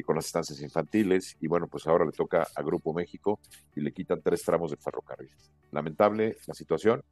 con 0.06 0.16
las 0.16 0.26
estancias 0.26 0.60
infantiles, 0.62 1.38
y 1.40 1.48
bueno, 1.48 1.68
pues 1.68 1.86
ahora 1.86 2.06
le 2.06 2.12
toca 2.12 2.48
a 2.56 2.62
Grupo 2.64 2.94
México 2.94 3.40
y 3.76 3.82
le 3.82 3.92
quitan 3.92 4.22
tres 4.22 4.44
tramos 4.44 4.72
del 4.72 4.80
ferrocarril. 4.80 5.30
Lamentable 5.72 6.38
la 6.48 6.54
situación, 6.54 7.04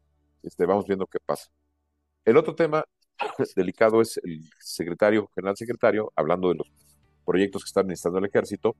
este, 0.41 0.65
vamos 0.65 0.87
viendo 0.87 1.05
qué 1.05 1.19
pasa. 1.23 1.51
El 2.25 2.37
otro 2.37 2.55
tema 2.55 2.83
delicado 3.55 4.01
es 4.01 4.19
el 4.23 4.41
secretario, 4.59 5.29
general 5.35 5.57
secretario, 5.57 6.11
hablando 6.15 6.49
de 6.49 6.55
los 6.55 6.67
proyectos 7.25 7.63
que 7.63 7.67
están 7.67 7.87
necesitando 7.87 8.19
el 8.19 8.25
ejército, 8.25 8.75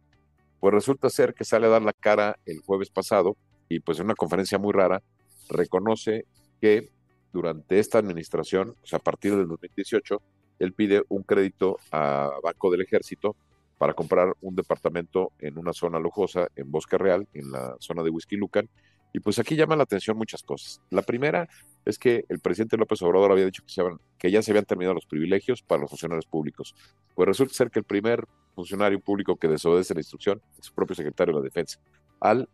pues 0.60 0.74
resulta 0.74 1.10
ser 1.10 1.34
que 1.34 1.44
sale 1.44 1.68
a 1.68 1.70
dar 1.70 1.82
la 1.82 1.94
cara 1.94 2.38
el 2.46 2.60
jueves 2.60 2.90
pasado 2.90 3.36
y 3.68 3.80
pues 3.80 4.00
en 4.00 4.06
una 4.06 4.16
conferencia 4.16 4.58
muy 4.58 4.74
rara 4.74 5.02
reconoce 5.50 6.26
que 6.60 6.90
durante 7.34 7.80
esta 7.80 7.98
administración, 7.98 8.76
o 8.82 8.86
sea, 8.86 8.98
a 9.00 9.02
partir 9.02 9.36
del 9.36 9.48
2018, 9.48 10.22
él 10.62 10.74
pide 10.74 11.04
un 11.10 11.24
crédito 11.24 11.78
a 11.92 12.32
Banco 12.44 12.72
del 12.72 12.82
Ejército 12.82 13.36
para 13.78 13.94
comprar 13.94 14.36
un 14.42 14.56
departamento 14.56 15.32
en 15.40 15.58
una 15.58 15.74
zona 15.74 16.00
lujosa 16.00 16.48
en 16.56 16.70
Bosque 16.70 16.98
Real, 16.98 17.28
en 17.34 17.52
la 17.52 17.76
zona 17.80 18.04
de 18.04 18.12
Whisky 18.12 18.36
Lucan, 18.36 18.70
y 19.14 19.20
pues 19.20 19.40
aquí 19.40 19.56
llama 19.56 19.76
la 19.76 19.84
atención 19.84 20.18
muchas 20.18 20.44
cosas. 20.44 20.80
La 20.90 21.02
primera 21.02 21.50
es 21.84 21.98
que 21.98 22.24
el 22.30 22.40
presidente 22.40 22.78
López 22.78 23.02
Obrador 23.02 23.32
había 23.32 23.46
dicho 23.46 23.64
que, 23.66 23.84
que, 24.18 24.32
ya 24.32 24.42
se 24.42 24.52
habían 24.52 24.66
terminado 24.66 24.94
los 24.94 25.06
privilegios 25.06 25.62
para 25.64 25.82
los 25.82 25.90
funcionarios 25.90 26.26
públicos. 26.28 26.76
Pues 27.16 27.28
resulta 27.28 27.54
ser 27.54 27.72
que 27.72 27.80
el 27.80 27.86
primer 27.86 28.26
funcionario 28.56 29.00
público 29.00 29.36
que 29.36 29.48
desobedece 29.48 29.94
la 29.94 30.00
instrucción 30.00 30.42
es 30.60 30.68
su 30.68 30.74
propio 30.74 30.96
secretario 30.96 31.34
de 31.34 31.40
la 31.40 31.44
Defensa, 31.44 31.80
al 32.20 32.48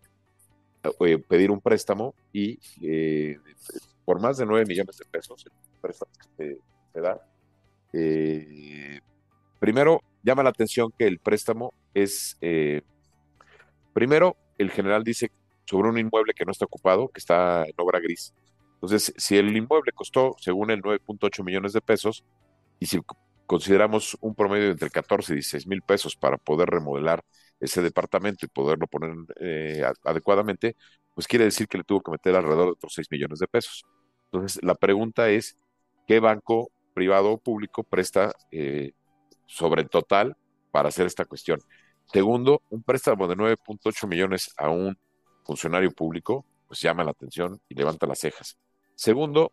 eh, 1.02 1.18
pedir 1.20 1.52
un 1.52 1.60
préstamo 1.60 2.16
y 2.32 2.60
eh, 2.82 3.38
por 4.06 4.22
más 4.22 4.38
de 4.38 4.46
9 4.46 4.66
millones 4.66 4.98
de 4.98 5.06
pesos, 5.06 5.46
el 5.46 5.52
préstamo 5.82 6.12
que 6.38 6.60
se, 6.94 7.02
da, 7.02 7.20
eh, 7.94 9.00
primero 9.60 10.02
llama 10.24 10.44
la 10.44 10.50
atención 10.50 10.92
que 10.98 11.08
el 11.08 11.20
préstamo 11.20 11.74
es, 11.94 12.38
primero, 13.94 14.38
el 14.58 14.72
general 14.72 15.04
dice 15.04 15.32
sobre 15.66 15.90
un 15.90 15.98
inmueble 15.98 16.34
que 16.34 16.46
no 16.46 16.52
está 16.52 16.66
ocupado, 16.66 17.10
que 17.10 17.20
está 17.20 17.64
en 17.66 17.74
obra 17.78 18.00
gris. 18.00 18.34
Entonces, 18.76 19.14
si 19.18 19.38
el 19.38 19.56
inmueble 19.56 19.92
costó, 19.92 20.36
según 20.40 20.72
el 20.72 20.82
9.8 20.82 21.44
millones 21.44 21.74
de 21.74 21.82
pesos, 21.82 22.24
y 22.80 22.86
si 22.86 23.00
consideramos 23.48 24.18
un 24.22 24.36
promedio 24.36 24.70
entre 24.72 24.90
14 24.90 25.34
y 25.34 25.36
16 25.38 25.68
mil 25.68 25.82
pesos 25.82 26.16
para 26.16 26.38
poder 26.38 26.70
remodelar 26.70 27.24
ese 27.60 27.82
departamento 27.82 28.46
y 28.46 28.50
poderlo 28.50 28.88
poner 28.88 29.16
eh, 29.40 29.84
adecuadamente, 30.04 30.76
pues 31.16 31.28
quiere 31.28 31.46
decir 31.46 31.68
que 31.68 31.80
le 31.80 31.84
tuvo 31.84 32.02
que 32.02 32.12
meter 32.12 32.36
alrededor 32.36 32.66
de 32.66 32.72
otros 32.74 32.94
6 32.94 33.08
millones 33.10 33.40
de 33.40 33.48
pesos. 33.48 33.84
Entonces, 34.32 34.62
la 34.64 34.76
pregunta 34.76 35.30
es, 35.30 35.58
¿qué 36.08 36.20
banco 36.20 36.70
privado 36.98 37.30
o 37.34 37.38
público 37.38 37.84
presta 37.84 38.34
eh, 38.52 38.92
sobre 39.46 39.86
total 39.86 40.36
para 40.72 40.90
hacer 40.90 41.06
esta 41.06 41.26
cuestión? 41.26 41.60
Segundo, 42.12 42.64
un 42.72 42.82
préstamo 42.82 43.28
de 43.28 43.36
9.8 43.36 44.08
millones 44.08 44.52
a 44.58 44.72
un 44.72 44.98
funcionario 45.46 45.92
público, 45.92 46.44
pues 46.68 46.82
llama 46.82 47.04
la 47.04 47.12
atención 47.12 47.62
y 47.70 47.76
levanta 47.76 48.08
las 48.08 48.18
cejas. 48.18 48.58
Segundo, 48.96 49.52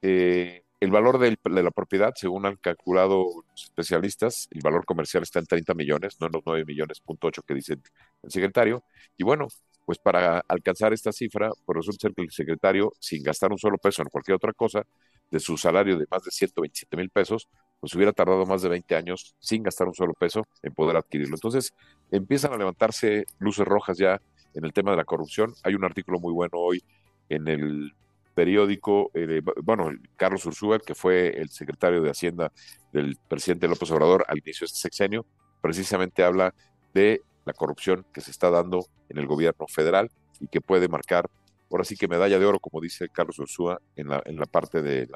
eh, 0.00 0.62
el 0.78 0.90
valor 0.92 1.18
de 1.18 1.62
la 1.62 1.70
propiedad, 1.72 2.12
según 2.14 2.46
han 2.46 2.54
calculado 2.54 3.24
los 3.50 3.64
especialistas, 3.64 4.46
el 4.52 4.60
valor 4.62 4.84
comercial 4.84 5.24
está 5.24 5.40
en 5.40 5.46
30 5.46 5.74
millones, 5.74 6.18
no 6.20 6.26
en 6.28 6.34
los 6.34 6.42
9 6.46 6.64
millones, 6.64 7.00
punto 7.00 7.26
8 7.26 7.42
que 7.42 7.54
dice 7.54 7.78
el 8.22 8.30
secretario. 8.30 8.84
Y 9.16 9.24
bueno, 9.24 9.48
pues 9.84 9.98
para 9.98 10.44
alcanzar 10.46 10.92
esta 10.92 11.10
cifra, 11.10 11.50
pues 11.64 11.76
resulta 11.76 12.02
ser 12.02 12.14
que 12.14 12.22
el 12.22 12.30
secretario, 12.30 12.92
sin 13.00 13.22
gastar 13.24 13.50
un 13.50 13.58
solo 13.58 13.78
peso 13.78 14.02
en 14.02 14.08
cualquier 14.08 14.36
otra 14.36 14.52
cosa, 14.52 14.86
de 15.30 15.40
su 15.40 15.56
salario 15.56 15.98
de 15.98 16.06
más 16.10 16.22
de 16.22 16.30
127 16.30 16.96
mil 16.96 17.10
pesos, 17.10 17.48
pues 17.80 17.94
hubiera 17.94 18.12
tardado 18.12 18.46
más 18.46 18.62
de 18.62 18.68
20 18.68 18.94
años 18.96 19.34
sin 19.38 19.62
gastar 19.62 19.86
un 19.88 19.94
solo 19.94 20.14
peso 20.14 20.46
en 20.62 20.72
poder 20.72 20.96
adquirirlo. 20.96 21.36
Entonces 21.36 21.74
empiezan 22.10 22.52
a 22.52 22.56
levantarse 22.56 23.26
luces 23.38 23.66
rojas 23.66 23.98
ya 23.98 24.20
en 24.54 24.64
el 24.64 24.72
tema 24.72 24.92
de 24.92 24.96
la 24.96 25.04
corrupción. 25.04 25.52
Hay 25.62 25.74
un 25.74 25.84
artículo 25.84 26.18
muy 26.18 26.32
bueno 26.32 26.58
hoy 26.58 26.82
en 27.28 27.48
el 27.48 27.92
periódico, 28.34 29.10
eh, 29.14 29.40
bueno, 29.62 29.90
Carlos 30.16 30.44
Ursúa, 30.44 30.78
que 30.78 30.94
fue 30.94 31.28
el 31.40 31.48
secretario 31.48 32.02
de 32.02 32.10
Hacienda 32.10 32.52
del 32.92 33.16
presidente 33.28 33.66
López 33.66 33.90
Obrador 33.90 34.24
al 34.28 34.38
inicio 34.38 34.64
de 34.64 34.66
este 34.66 34.78
sexenio, 34.78 35.24
precisamente 35.62 36.22
habla 36.22 36.54
de 36.92 37.22
la 37.46 37.54
corrupción 37.54 38.04
que 38.12 38.20
se 38.20 38.30
está 38.30 38.50
dando 38.50 38.86
en 39.08 39.18
el 39.18 39.26
gobierno 39.26 39.66
federal 39.68 40.10
y 40.38 40.48
que 40.48 40.60
puede 40.60 40.88
marcar, 40.88 41.30
ahora 41.70 41.84
sí 41.84 41.96
que 41.96 42.08
medalla 42.08 42.38
de 42.38 42.46
oro, 42.46 42.60
como 42.60 42.80
dice 42.80 43.08
Carlos 43.08 43.38
Ursúa, 43.38 43.80
en 43.96 44.08
la, 44.08 44.22
en 44.24 44.36
la 44.36 44.46
parte 44.46 44.82
de 44.82 45.08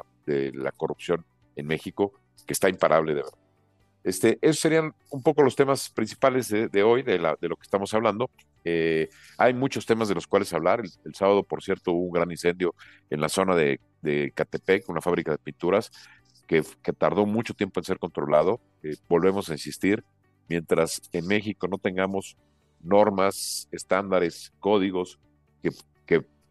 la, 0.55 0.73
corrupción 0.73 1.25
en 1.57 1.67
México, 1.67 2.13
que 2.47 2.53
está 2.53 2.69
imparable 2.69 3.15
de 3.15 3.23
verdad. 3.23 3.39
Este, 4.03 4.39
esos 4.41 4.61
serían 4.61 4.95
un 5.11 5.23
poco 5.23 5.43
los 5.43 5.57
temas 5.57 5.91
principales 5.91 6.49
de, 6.49 6.83
hoy, 6.83 7.03
de, 7.03 7.19
la, 7.19 7.37
de, 7.41 7.49
lo 7.49 7.57
que 7.57 7.65
estamos 7.65 7.93
hablando. 7.93 8.31
Eh, 8.65 9.09
hay 9.37 9.53
muchos 9.53 9.85
temas 9.85 10.09
de 10.09 10.15
los 10.15 10.27
cuales 10.27 10.53
hablar. 10.53 10.81
El, 11.05 11.15
sábado, 11.15 11.43
por 11.43 11.63
cierto, 11.63 11.93
hubo 11.93 12.07
un 12.07 12.13
gran 12.13 12.31
incendio 12.31 12.75
en 13.11 13.21
la 13.21 13.29
zona 13.29 13.55
de, 13.55 13.79
de 14.01 14.33
Catepec, 14.35 14.89
una 14.89 15.03
fábrica 15.03 15.33
de 15.33 15.39
pinturas, 15.39 15.91
que, 16.47 16.63
que, 16.83 16.93
tardó 16.93 17.27
mucho 17.27 17.53
tiempo 17.55 17.79
en 17.79 17.85
ser 17.85 17.99
controlado. 17.99 18.61
Eh, 18.83 18.97
volvemos 19.09 19.51
a 19.51 19.53
insistir, 19.53 20.03
mientras 20.49 21.03
en 21.13 21.27
México 21.27 21.69
no 21.69 21.77
tengamos 21.77 22.37
normas, 22.83 23.69
estándares, 23.71 24.53
códigos 24.61 25.19
que, 25.63 25.71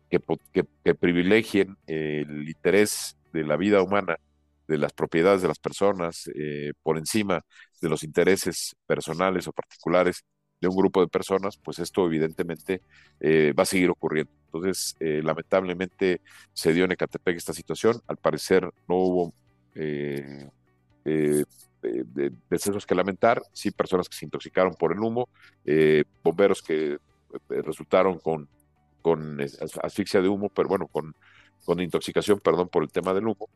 que, 0.10 0.94
privilegien 0.96 1.78
el 1.88 2.50
interés 2.50 3.18
de 3.32 3.44
la 3.44 3.56
vida 3.56 3.82
humana 3.82 4.18
de 4.70 4.78
las 4.78 4.94
propiedades 4.94 5.42
de 5.42 5.48
las 5.48 5.58
personas 5.60 6.30
eh, 6.36 6.74
por 6.84 6.98
encima 6.98 7.44
de 7.82 7.90
los 7.90 8.04
intereses 8.04 8.76
personales 8.86 9.48
o 9.48 9.52
particulares 9.52 10.24
de 10.62 10.68
un 10.68 10.76
grupo 10.76 11.02
de 11.02 11.08
personas, 11.08 11.58
pues 11.58 11.80
esto 11.80 12.06
evidentemente 12.06 12.84
eh, 13.20 13.54
va 13.58 13.64
a 13.64 13.66
seguir 13.66 13.90
ocurriendo. 13.90 14.32
Entonces, 14.46 14.96
eh, 15.00 15.22
lamentablemente 15.24 16.22
se 16.54 16.74
dio 16.74 16.86
en 16.86 16.92
Ecatepec 16.92 17.38
esta 17.38 17.54
situación. 17.54 18.00
Al 18.08 18.18
parecer 18.18 18.70
no 18.88 18.96
hubo 18.96 19.34
decesos 22.50 22.86
que 22.86 22.94
lamentar, 22.94 23.42
sí 23.54 23.72
personas 23.72 24.10
que 24.10 24.18
se 24.18 24.26
intoxicaron 24.26 24.74
por 24.74 24.92
el 24.92 25.00
humo, 25.00 25.30
bomberos 26.22 26.62
que 26.62 26.98
resultaron 27.48 28.20
con, 28.20 28.50
con 29.02 29.40
asfixia 29.82 30.22
de 30.22 30.30
humo, 30.30 30.50
pero 30.50 30.70
bueno, 30.70 30.88
con, 30.88 31.14
con 31.66 31.80
intoxicación, 31.80 32.40
perdón, 32.40 32.70
por 32.70 32.84
el 32.84 32.92
tema 32.92 33.14
del 33.14 33.28
humo 33.28 33.50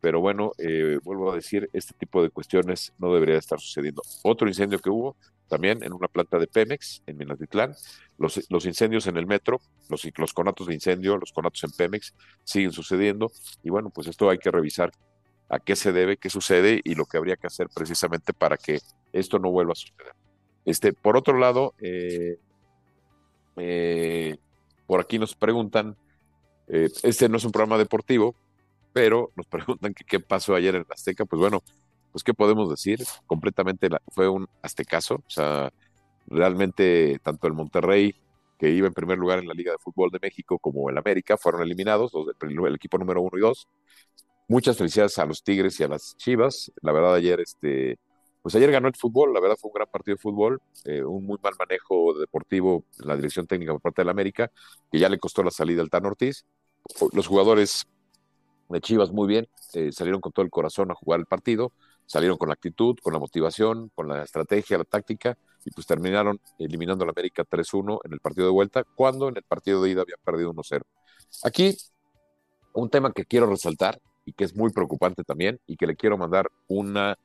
pero 0.00 0.20
bueno, 0.20 0.52
eh, 0.58 0.98
vuelvo 1.02 1.30
a 1.30 1.36
decir, 1.36 1.68
este 1.72 1.92
tipo 1.94 2.22
de 2.22 2.30
cuestiones 2.30 2.92
no 2.98 3.12
debería 3.12 3.36
estar 3.36 3.60
sucediendo. 3.60 4.02
Otro 4.22 4.48
incendio 4.48 4.78
que 4.78 4.88
hubo 4.88 5.16
también 5.48 5.82
en 5.82 5.92
una 5.92 6.08
planta 6.08 6.38
de 6.38 6.46
Pemex, 6.46 7.02
en 7.06 7.18
Minatitlán, 7.18 7.74
los, 8.16 8.64
incendios 8.64 9.06
en 9.06 9.16
el 9.16 9.26
metro, 9.26 9.60
los, 9.88 10.08
los 10.16 10.32
conatos 10.32 10.68
de 10.68 10.74
incendio, 10.74 11.18
los 11.18 11.32
conatos 11.32 11.64
en 11.64 11.70
Pemex 11.72 12.14
siguen 12.44 12.72
sucediendo, 12.72 13.30
y 13.62 13.70
bueno, 13.70 13.90
pues 13.90 14.06
esto 14.06 14.30
hay 14.30 14.38
que 14.38 14.50
revisar 14.50 14.92
a 15.48 15.58
qué 15.58 15.76
se 15.76 15.92
debe, 15.92 16.16
qué 16.16 16.30
sucede 16.30 16.80
y 16.84 16.94
lo 16.94 17.04
que 17.04 17.18
habría 17.18 17.36
que 17.36 17.48
hacer 17.48 17.68
precisamente 17.74 18.32
para 18.32 18.56
que 18.56 18.78
esto 19.12 19.38
no 19.38 19.50
vuelva 19.50 19.72
a 19.72 19.76
suceder. 19.76 20.12
Este, 20.64 20.92
por 20.92 21.16
otro 21.16 21.36
lado, 21.36 21.74
eh, 21.80 22.38
eh, 23.56 24.36
por 24.90 25.00
aquí 25.00 25.20
nos 25.20 25.36
preguntan, 25.36 25.96
este 26.66 27.28
no 27.28 27.36
es 27.36 27.44
un 27.44 27.52
programa 27.52 27.78
deportivo, 27.78 28.34
pero 28.92 29.30
nos 29.36 29.46
preguntan 29.46 29.94
qué 29.94 30.18
pasó 30.18 30.56
ayer 30.56 30.74
en 30.74 30.84
Azteca, 30.90 31.24
pues 31.26 31.38
bueno, 31.38 31.62
pues 32.10 32.24
qué 32.24 32.34
podemos 32.34 32.68
decir, 32.68 32.98
completamente 33.24 33.88
fue 34.08 34.28
un 34.28 34.48
aztecaso, 34.62 35.14
o 35.14 35.30
sea, 35.30 35.70
realmente 36.26 37.20
tanto 37.22 37.46
el 37.46 37.52
Monterrey, 37.52 38.16
que 38.58 38.70
iba 38.70 38.88
en 38.88 38.92
primer 38.92 39.16
lugar 39.16 39.38
en 39.38 39.46
la 39.46 39.54
Liga 39.54 39.70
de 39.70 39.78
Fútbol 39.78 40.10
de 40.10 40.18
México, 40.20 40.58
como 40.58 40.90
el 40.90 40.98
América, 40.98 41.36
fueron 41.36 41.62
eliminados, 41.62 42.12
los 42.12 42.26
el 42.40 42.74
equipo 42.74 42.98
número 42.98 43.22
uno 43.22 43.38
y 43.38 43.42
dos. 43.42 43.68
Muchas 44.48 44.76
felicidades 44.76 45.16
a 45.20 45.24
los 45.24 45.44
Tigres 45.44 45.78
y 45.78 45.84
a 45.84 45.88
las 45.88 46.16
Chivas. 46.16 46.72
La 46.82 46.90
verdad, 46.90 47.14
ayer, 47.14 47.38
este, 47.38 47.96
pues 48.42 48.54
ayer 48.54 48.70
ganó 48.70 48.88
el 48.88 48.94
fútbol, 48.94 49.34
la 49.34 49.40
verdad 49.40 49.56
fue 49.60 49.68
un 49.68 49.74
gran 49.74 49.88
partido 49.90 50.16
de 50.16 50.22
fútbol, 50.22 50.60
eh, 50.84 51.02
un 51.02 51.26
muy 51.26 51.38
mal 51.42 51.54
manejo 51.58 52.18
deportivo 52.18 52.84
en 53.00 53.08
la 53.08 53.16
dirección 53.16 53.46
técnica 53.46 53.72
por 53.72 53.82
parte 53.82 54.02
del 54.02 54.08
América, 54.08 54.50
que 54.90 54.98
ya 54.98 55.08
le 55.08 55.18
costó 55.18 55.42
la 55.42 55.50
salida 55.50 55.82
al 55.82 55.90
Tan 55.90 56.06
Ortiz. 56.06 56.46
Los 57.12 57.26
jugadores 57.26 57.86
de 58.70 58.80
Chivas 58.80 59.10
muy 59.10 59.28
bien, 59.28 59.48
eh, 59.74 59.92
salieron 59.92 60.20
con 60.20 60.32
todo 60.32 60.44
el 60.44 60.50
corazón 60.50 60.90
a 60.90 60.94
jugar 60.94 61.20
el 61.20 61.26
partido, 61.26 61.72
salieron 62.06 62.38
con 62.38 62.48
la 62.48 62.54
actitud, 62.54 62.96
con 63.02 63.12
la 63.12 63.18
motivación, 63.18 63.90
con 63.94 64.08
la 64.08 64.22
estrategia, 64.22 64.78
la 64.78 64.84
táctica, 64.84 65.36
y 65.64 65.70
pues 65.70 65.86
terminaron 65.86 66.40
eliminando 66.58 67.04
a 67.04 67.06
la 67.06 67.12
América 67.12 67.44
3-1 67.44 68.00
en 68.04 68.12
el 68.12 68.20
partido 68.20 68.46
de 68.46 68.52
vuelta, 68.52 68.84
cuando 68.96 69.28
en 69.28 69.36
el 69.36 69.42
partido 69.42 69.82
de 69.82 69.90
ida 69.90 70.02
habían 70.02 70.18
perdido 70.24 70.52
1-0. 70.52 70.82
Aquí, 71.44 71.76
un 72.72 72.88
tema 72.88 73.12
que 73.12 73.24
quiero 73.24 73.46
resaltar 73.46 74.00
y 74.24 74.32
que 74.32 74.44
es 74.44 74.56
muy 74.56 74.72
preocupante 74.72 75.24
también, 75.24 75.60
y 75.66 75.76
que 75.76 75.86
le 75.86 75.96
quiero 75.96 76.16
mandar 76.16 76.50
una 76.68 77.18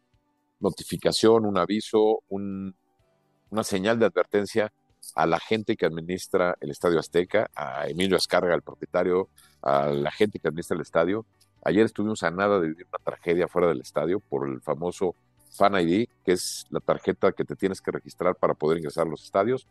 notificación, 0.60 1.46
un 1.46 1.58
aviso, 1.58 2.24
una 2.30 3.64
señal 3.64 4.00
de 4.00 4.06
advertencia 4.06 4.72
a 5.14 5.26
la 5.28 5.40
gente 5.40 5.76
que 5.76 5.86
administra 5.86 6.58
el 6.62 6.72
Estadio 6.72 7.00
Azteca, 7.00 7.50
a 7.56 7.88
Emilio 7.88 8.18
Ascarga, 8.18 8.56
el 8.56 8.62
propietario, 8.62 9.30
a 9.62 9.88
la 9.88 10.12
gente 10.12 10.40
que 10.40 10.48
administra 10.48 10.76
el 10.76 10.82
estadio. 10.82 11.26
Ayer 11.64 11.86
estuvimos 11.86 12.24
a 12.24 12.32
nada 12.32 12.60
de 12.60 12.70
vivir 12.70 12.88
una 12.88 13.04
tragedia 13.04 13.48
fuera 13.48 13.68
del 13.68 13.82
estadio 13.82 14.20
por 14.20 14.48
el 14.48 14.62
famoso 14.62 15.16
Fan 15.52 15.80
ID, 15.80 16.08
que 16.26 16.34
es 16.34 16.66
la 16.70 16.80
tarjeta 16.80 17.32
que 17.32 17.46
te 17.46 17.56
tienes 17.56 17.82
que 17.82 17.92
registrar 17.92 18.36
para 18.36 18.54
poder 18.54 18.78
ingresar 18.80 19.08
a 19.08 19.10
los 19.10 19.24
estadios. 19.24 19.68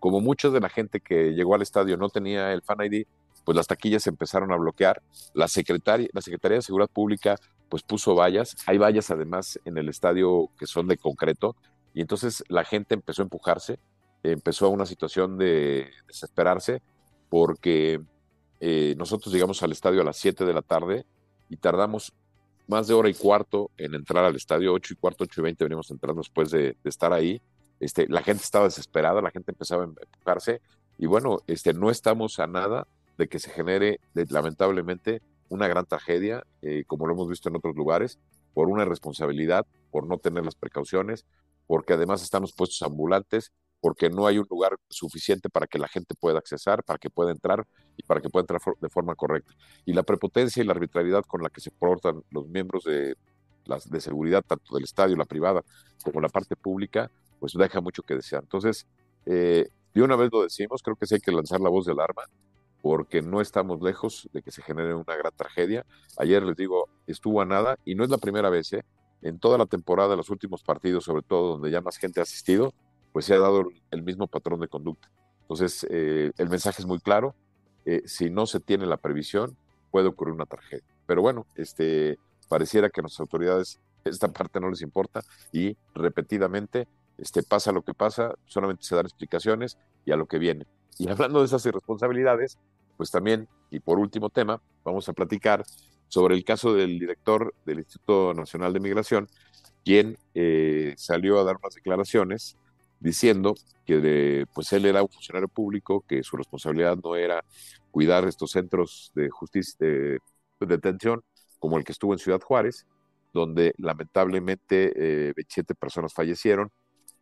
Como 0.00 0.20
muchos 0.20 0.52
de 0.52 0.60
la 0.60 0.68
gente 0.68 1.00
que 1.00 1.32
llegó 1.32 1.54
al 1.54 1.62
estadio 1.62 1.96
no 1.96 2.08
tenía 2.08 2.52
el 2.52 2.62
Fan 2.62 2.78
ID, 2.82 3.06
pues 3.44 3.56
las 3.56 3.66
taquillas 3.66 4.02
se 4.02 4.10
empezaron 4.10 4.52
a 4.52 4.56
bloquear. 4.56 5.02
La 5.34 5.48
Secretaría, 5.48 6.08
la 6.12 6.20
Secretaría 6.20 6.56
de 6.56 6.62
Seguridad 6.62 6.90
Pública 6.90 7.36
pues 7.68 7.82
puso 7.82 8.14
vallas. 8.14 8.56
Hay 8.66 8.78
vallas 8.78 9.10
además 9.10 9.58
en 9.64 9.78
el 9.78 9.88
estadio 9.88 10.50
que 10.58 10.66
son 10.66 10.88
de 10.88 10.96
concreto 10.96 11.56
y 11.94 12.00
entonces 12.00 12.44
la 12.48 12.64
gente 12.64 12.94
empezó 12.94 13.22
a 13.22 13.24
empujarse, 13.24 13.78
empezó 14.22 14.68
una 14.70 14.86
situación 14.86 15.38
de 15.38 15.90
desesperarse 16.06 16.82
porque 17.28 18.00
eh, 18.60 18.94
nosotros 18.96 19.32
llegamos 19.32 19.62
al 19.62 19.72
estadio 19.72 20.00
a 20.00 20.04
las 20.04 20.16
7 20.16 20.44
de 20.44 20.54
la 20.54 20.62
tarde 20.62 21.06
y 21.48 21.56
tardamos 21.56 22.12
más 22.66 22.86
de 22.86 22.94
hora 22.94 23.08
y 23.08 23.14
cuarto 23.14 23.70
en 23.78 23.94
entrar 23.94 24.24
al 24.24 24.36
estadio, 24.36 24.74
8 24.74 24.94
y 24.94 24.96
cuarto, 24.96 25.24
8 25.24 25.40
y 25.40 25.44
20 25.44 25.64
venimos 25.64 25.90
entrando 25.90 26.20
después 26.20 26.50
de, 26.50 26.76
estar 26.84 27.12
ahí. 27.12 27.40
Este, 27.80 28.06
la 28.08 28.22
gente 28.22 28.42
estaba 28.42 28.66
desesperada, 28.66 29.22
la 29.22 29.30
gente 29.30 29.52
empezaba 29.52 29.82
a 29.82 29.86
empujarse 29.86 30.60
y 30.98 31.06
bueno, 31.06 31.38
este, 31.46 31.72
no 31.72 31.90
estamos 31.90 32.38
a 32.38 32.46
nada 32.46 32.86
de 33.16 33.28
que 33.28 33.38
se 33.38 33.50
genere 33.50 34.00
lamentablemente 34.14 35.22
una 35.48 35.68
gran 35.68 35.86
tragedia, 35.86 36.44
eh, 36.62 36.84
como 36.86 37.06
lo 37.06 37.14
hemos 37.14 37.28
visto 37.28 37.48
en 37.48 37.56
otros 37.56 37.76
lugares, 37.76 38.18
por 38.54 38.68
una 38.68 38.82
irresponsabilidad, 38.82 39.66
por 39.90 40.06
no 40.06 40.18
tener 40.18 40.44
las 40.44 40.54
precauciones, 40.54 41.24
porque 41.66 41.92
además 41.92 42.22
están 42.22 42.42
los 42.42 42.52
puestos 42.52 42.82
ambulantes 42.82 43.52
porque 43.80 44.10
no 44.10 44.26
hay 44.26 44.38
un 44.38 44.46
lugar 44.50 44.76
suficiente 44.88 45.48
para 45.48 45.66
que 45.66 45.78
la 45.78 45.88
gente 45.88 46.14
pueda 46.14 46.38
accesar, 46.38 46.82
para 46.82 46.98
que 46.98 47.10
pueda 47.10 47.30
entrar 47.30 47.64
y 47.96 48.02
para 48.02 48.20
que 48.20 48.28
pueda 48.28 48.42
entrar 48.42 48.60
de 48.80 48.88
forma 48.88 49.14
correcta. 49.14 49.52
Y 49.84 49.92
la 49.92 50.02
prepotencia 50.02 50.62
y 50.62 50.66
la 50.66 50.72
arbitrariedad 50.72 51.22
con 51.22 51.42
la 51.42 51.50
que 51.50 51.60
se 51.60 51.70
portan 51.70 52.22
los 52.30 52.48
miembros 52.48 52.84
de, 52.84 53.16
las, 53.64 53.88
de 53.88 54.00
seguridad, 54.00 54.42
tanto 54.46 54.74
del 54.74 54.84
estadio, 54.84 55.16
la 55.16 55.24
privada, 55.24 55.62
como 56.02 56.20
la 56.20 56.28
parte 56.28 56.56
pública, 56.56 57.10
pues 57.38 57.52
deja 57.52 57.80
mucho 57.80 58.02
que 58.02 58.14
desear. 58.14 58.42
Entonces, 58.42 58.86
eh, 59.26 59.68
de 59.94 60.02
una 60.02 60.16
vez 60.16 60.30
lo 60.32 60.42
decimos, 60.42 60.82
creo 60.82 60.96
que 60.96 61.06
sí 61.06 61.14
hay 61.14 61.20
que 61.20 61.32
lanzar 61.32 61.60
la 61.60 61.68
voz 61.68 61.86
de 61.86 61.92
alarma, 61.92 62.22
porque 62.82 63.22
no 63.22 63.40
estamos 63.40 63.80
lejos 63.82 64.28
de 64.32 64.42
que 64.42 64.50
se 64.50 64.62
genere 64.62 64.94
una 64.94 65.16
gran 65.16 65.32
tragedia. 65.34 65.84
Ayer 66.16 66.42
les 66.42 66.56
digo, 66.56 66.88
estuvo 67.06 67.40
a 67.40 67.44
nada, 67.44 67.78
y 67.84 67.94
no 67.94 68.04
es 68.04 68.10
la 68.10 68.18
primera 68.18 68.50
vez, 68.50 68.72
¿eh? 68.72 68.84
en 69.22 69.38
toda 69.38 69.58
la 69.58 69.66
temporada, 69.66 70.16
los 70.16 70.30
últimos 70.30 70.62
partidos, 70.62 71.04
sobre 71.04 71.22
todo 71.22 71.52
donde 71.52 71.70
ya 71.70 71.80
más 71.80 71.96
gente 71.96 72.20
ha 72.20 72.22
asistido, 72.22 72.72
pues 73.12 73.26
se 73.26 73.34
ha 73.34 73.38
dado 73.38 73.68
el 73.90 74.02
mismo 74.02 74.26
patrón 74.26 74.60
de 74.60 74.68
conducta. 74.68 75.10
Entonces, 75.42 75.86
eh, 75.90 76.30
el 76.36 76.48
mensaje 76.48 76.82
es 76.82 76.86
muy 76.86 77.00
claro. 77.00 77.34
Eh, 77.84 78.02
si 78.04 78.30
no 78.30 78.46
se 78.46 78.60
tiene 78.60 78.86
la 78.86 78.98
previsión, 78.98 79.56
puede 79.90 80.08
ocurrir 80.08 80.34
una 80.34 80.46
tragedia. 80.46 80.84
Pero 81.06 81.22
bueno, 81.22 81.46
este, 81.56 82.18
pareciera 82.48 82.90
que 82.90 83.00
a 83.00 83.04
las 83.04 83.18
autoridades 83.18 83.80
esta 84.04 84.28
parte 84.28 84.60
no 84.60 84.70
les 84.70 84.82
importa 84.82 85.22
y 85.52 85.76
repetidamente 85.94 86.86
este, 87.16 87.42
pasa 87.42 87.72
lo 87.72 87.82
que 87.82 87.94
pasa, 87.94 88.34
solamente 88.46 88.84
se 88.84 88.94
dan 88.94 89.06
explicaciones 89.06 89.78
y 90.04 90.12
a 90.12 90.16
lo 90.16 90.26
que 90.26 90.38
viene. 90.38 90.66
Y 90.98 91.08
hablando 91.08 91.38
de 91.38 91.46
esas 91.46 91.64
irresponsabilidades, 91.64 92.58
pues 92.96 93.10
también, 93.10 93.48
y 93.70 93.78
por 93.78 93.98
último 93.98 94.30
tema, 94.30 94.60
vamos 94.84 95.08
a 95.08 95.12
platicar 95.12 95.64
sobre 96.08 96.34
el 96.34 96.44
caso 96.44 96.74
del 96.74 96.98
director 96.98 97.54
del 97.64 97.78
Instituto 97.78 98.34
Nacional 98.34 98.72
de 98.72 98.80
Migración, 98.80 99.28
quien 99.84 100.18
eh, 100.34 100.94
salió 100.96 101.38
a 101.38 101.44
dar 101.44 101.56
unas 101.62 101.74
declaraciones 101.74 102.56
diciendo 103.00 103.54
que 103.86 104.44
pues 104.52 104.72
él 104.72 104.86
era 104.86 105.02
un 105.02 105.08
funcionario 105.08 105.48
público, 105.48 106.04
que 106.06 106.24
su 106.24 106.36
responsabilidad 106.36 106.98
no 107.02 107.14
era 107.14 107.44
cuidar 107.92 108.26
estos 108.26 108.50
centros 108.50 109.12
de 109.14 109.30
justicia, 109.30 109.76
de, 109.78 110.18
detención, 110.60 111.22
como 111.60 111.78
el 111.78 111.84
que 111.84 111.92
estuvo 111.92 112.12
en 112.12 112.18
Ciudad 112.18 112.40
Juárez, 112.40 112.86
donde 113.32 113.72
lamentablemente 113.78 114.92
eh, 115.28 115.32
27 115.36 115.74
personas 115.76 116.12
fallecieron 116.12 116.70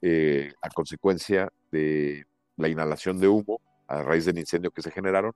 eh, 0.01 0.53
a 0.63 0.71
consecuencia 0.71 1.53
de 1.71 2.25
la 2.57 2.69
inhalación 2.69 3.19
de 3.19 3.29
humo 3.29 3.61
a 3.89 4.03
raíz 4.03 4.25
del 4.25 4.39
incendio 4.39 4.71
que 4.71 4.83
se 4.83 4.91
generaron. 4.91 5.33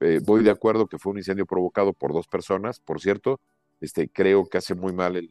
Eh, 0.00 0.20
voy 0.24 0.42
de 0.42 0.50
acuerdo 0.50 0.86
que 0.86 0.98
fue 0.98 1.12
un 1.12 1.18
incendio 1.18 1.46
provocado 1.46 1.92
por 1.92 2.12
dos 2.12 2.28
personas, 2.28 2.80
por 2.80 3.00
cierto, 3.00 3.40
este, 3.80 4.08
creo 4.08 4.46
que 4.46 4.58
hace 4.58 4.74
muy 4.74 4.92
mal 4.92 5.16
el, 5.16 5.30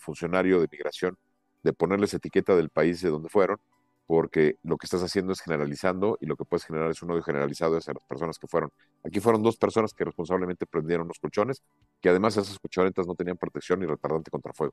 funcionario 0.00 0.60
de 0.60 0.68
migración 0.70 1.18
de 1.62 1.74
ponerles 1.74 2.14
etiqueta 2.14 2.56
del 2.56 2.70
país 2.70 3.02
de 3.02 3.10
donde 3.10 3.28
fueron, 3.28 3.58
porque 4.06 4.56
lo 4.62 4.78
que 4.78 4.86
estás 4.86 5.02
haciendo 5.02 5.32
es 5.32 5.40
generalizando 5.40 6.16
y 6.22 6.26
lo 6.26 6.36
que 6.36 6.46
puedes 6.46 6.64
generar 6.64 6.90
es 6.90 7.02
un 7.02 7.10
odio 7.10 7.22
generalizado 7.22 7.76
hacia 7.76 7.92
las 7.92 8.02
personas 8.04 8.38
que 8.38 8.46
fueron. 8.46 8.70
Aquí 9.04 9.20
fueron 9.20 9.42
dos 9.42 9.58
personas 9.58 9.92
que 9.92 10.04
responsablemente 10.04 10.64
prendieron 10.64 11.06
los 11.06 11.18
colchones, 11.18 11.62
que 12.00 12.08
además 12.08 12.38
esas 12.38 12.58
colchonetas 12.58 13.06
no 13.06 13.14
tenían 13.14 13.36
protección 13.36 13.80
ni 13.80 13.86
retardante 13.86 14.30
contra 14.30 14.54
fuego. 14.54 14.72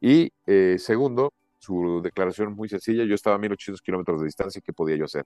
Y 0.00 0.32
eh, 0.46 0.76
segundo, 0.80 1.32
su 1.60 2.00
declaración 2.02 2.54
muy 2.54 2.68
sencilla, 2.68 3.04
yo 3.04 3.14
estaba 3.14 3.36
a 3.36 3.38
1800 3.38 3.80
kilómetros 3.80 4.20
de 4.20 4.26
distancia, 4.26 4.60
¿qué 4.64 4.72
podía 4.72 4.96
yo 4.96 5.04
hacer? 5.04 5.24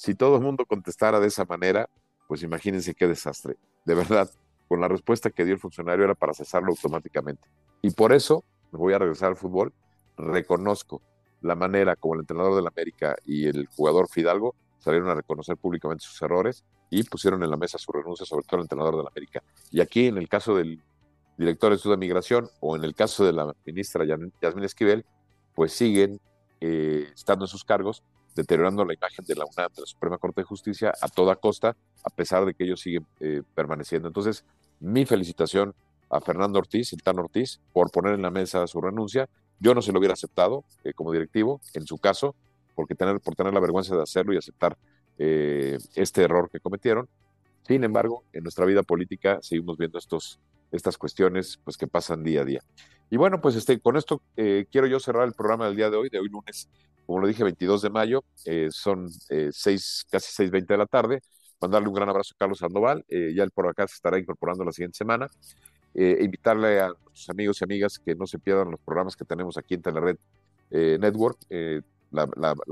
Si 0.00 0.14
todo 0.14 0.36
el 0.36 0.42
mundo 0.42 0.64
contestara 0.64 1.20
de 1.20 1.26
esa 1.26 1.44
manera, 1.44 1.90
pues 2.26 2.42
imagínense 2.42 2.94
qué 2.94 3.06
desastre. 3.06 3.58
De 3.84 3.94
verdad, 3.94 4.30
con 4.66 4.80
la 4.80 4.88
respuesta 4.88 5.28
que 5.28 5.44
dio 5.44 5.52
el 5.52 5.60
funcionario 5.60 6.06
era 6.06 6.14
para 6.14 6.32
cesarlo 6.32 6.70
automáticamente. 6.70 7.46
Y 7.82 7.90
por 7.90 8.14
eso 8.14 8.42
me 8.72 8.78
voy 8.78 8.94
a 8.94 8.98
regresar 8.98 9.28
al 9.28 9.36
fútbol 9.36 9.74
reconozco 10.16 11.02
la 11.42 11.54
manera 11.54 11.96
como 11.96 12.14
el 12.14 12.20
entrenador 12.20 12.56
del 12.56 12.66
América 12.66 13.14
y 13.26 13.46
el 13.46 13.66
jugador 13.66 14.08
Fidalgo 14.08 14.54
salieron 14.78 15.10
a 15.10 15.14
reconocer 15.16 15.58
públicamente 15.58 16.02
sus 16.02 16.22
errores 16.22 16.64
y 16.88 17.02
pusieron 17.02 17.42
en 17.42 17.50
la 17.50 17.58
mesa 17.58 17.76
su 17.76 17.92
renuncia, 17.92 18.24
sobre 18.24 18.46
todo 18.46 18.56
el 18.56 18.62
entrenador 18.62 18.96
del 18.96 19.06
América. 19.06 19.42
Y 19.70 19.82
aquí, 19.82 20.06
en 20.06 20.16
el 20.16 20.30
caso 20.30 20.54
del 20.54 20.82
director 21.36 21.68
de 21.68 21.76
Estudio 21.76 21.96
de 21.96 22.00
Migración 22.00 22.48
o 22.60 22.74
en 22.74 22.84
el 22.84 22.94
caso 22.94 23.26
de 23.26 23.34
la 23.34 23.54
ministra 23.66 24.06
Yasmín 24.06 24.64
Esquivel, 24.64 25.04
pues 25.54 25.74
siguen 25.74 26.22
eh, 26.62 27.10
estando 27.14 27.44
en 27.44 27.48
sus 27.48 27.64
cargos, 27.64 28.02
deteriorando 28.34 28.84
la 28.84 28.94
imagen 28.94 29.24
de 29.24 29.34
la 29.34 29.44
UNAM, 29.44 29.72
de 29.74 29.82
la 29.82 29.86
Suprema 29.86 30.18
Corte 30.18 30.40
de 30.40 30.44
Justicia, 30.44 30.92
a 31.00 31.08
toda 31.08 31.36
costa, 31.36 31.76
a 32.02 32.10
pesar 32.10 32.44
de 32.44 32.54
que 32.54 32.64
ellos 32.64 32.80
siguen 32.80 33.06
eh, 33.20 33.42
permaneciendo. 33.54 34.08
Entonces, 34.08 34.44
mi 34.80 35.04
felicitación 35.04 35.74
a 36.08 36.20
Fernando 36.20 36.58
Ortiz, 36.58 36.92
el 36.92 37.18
Ortiz, 37.18 37.60
por 37.72 37.90
poner 37.90 38.14
en 38.14 38.22
la 38.22 38.30
mesa 38.30 38.66
su 38.66 38.80
renuncia 38.80 39.28
yo 39.60 39.74
no 39.74 39.82
se 39.82 39.92
lo 39.92 39.98
hubiera 39.98 40.14
aceptado 40.14 40.64
eh, 40.84 40.94
como 40.94 41.12
directivo, 41.12 41.60
en 41.74 41.86
su 41.86 41.98
caso, 41.98 42.34
porque 42.74 42.94
tener, 42.94 43.20
por 43.20 43.34
tener 43.34 43.52
la 43.52 43.60
vergüenza 43.60 43.94
de 43.94 44.02
hacerlo 44.02 44.32
y 44.32 44.38
aceptar 44.38 44.76
eh, 45.18 45.78
este 45.94 46.22
error 46.22 46.48
que 46.50 46.60
cometieron. 46.60 47.08
Sin 47.68 47.84
embargo, 47.84 48.24
en 48.32 48.42
nuestra 48.42 48.64
vida 48.64 48.82
política 48.82 49.38
seguimos 49.42 49.76
viendo 49.76 49.98
estos, 49.98 50.40
estas 50.72 50.98
cuestiones 50.98 51.58
pues, 51.64 51.76
que 51.76 51.86
pasan 51.86 52.22
día 52.22 52.42
a 52.42 52.44
día. 52.44 52.60
Y 53.10 53.16
bueno, 53.16 53.40
pues 53.40 53.56
este, 53.56 53.80
con 53.80 53.96
esto 53.96 54.22
eh, 54.36 54.66
quiero 54.70 54.86
yo 54.86 55.00
cerrar 55.00 55.26
el 55.26 55.34
programa 55.34 55.66
del 55.66 55.76
día 55.76 55.90
de 55.90 55.96
hoy, 55.96 56.08
de 56.08 56.18
hoy 56.18 56.28
lunes, 56.28 56.68
como 57.06 57.20
lo 57.20 57.26
dije, 57.26 57.42
22 57.42 57.82
de 57.82 57.90
mayo, 57.90 58.22
son 58.70 59.08
seis, 59.50 60.06
casi 60.08 60.44
6.20 60.44 60.66
de 60.66 60.76
la 60.76 60.86
tarde. 60.86 61.20
Mandarle 61.60 61.88
un 61.88 61.94
gran 61.94 62.08
abrazo 62.08 62.34
a 62.34 62.38
Carlos 62.38 62.58
Sandoval, 62.58 63.04
ya 63.08 63.42
él 63.42 63.50
por 63.50 63.66
acá 63.66 63.88
se 63.88 63.94
estará 63.94 64.16
incorporando 64.16 64.64
la 64.64 64.70
siguiente 64.70 64.98
semana. 64.98 65.26
Eh, 65.92 66.18
invitarle 66.20 66.80
a 66.80 66.92
sus 67.12 67.28
amigos 67.30 67.60
y 67.60 67.64
amigas 67.64 67.98
que 67.98 68.14
no 68.14 68.24
se 68.24 68.38
pierdan 68.38 68.70
los 68.70 68.80
programas 68.80 69.16
que 69.16 69.24
tenemos 69.24 69.58
aquí 69.58 69.74
en 69.74 69.82
Telered 69.82 70.16
eh, 70.70 70.98
Network, 71.00 71.38
eh, 71.50 71.82
la, 72.12 72.26